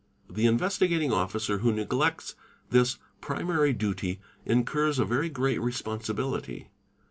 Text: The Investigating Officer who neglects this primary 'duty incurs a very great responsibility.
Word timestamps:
The 0.27 0.47
Investigating 0.47 1.13
Officer 1.13 1.59
who 1.59 1.71
neglects 1.71 2.33
this 2.71 2.97
primary 3.21 3.71
'duty 3.71 4.19
incurs 4.47 4.97
a 4.97 5.05
very 5.05 5.29
great 5.29 5.61
responsibility. 5.61 6.71